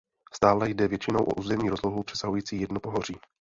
[0.33, 3.15] Stále jde většinou o území rozlohou přesahující jedno pohoří.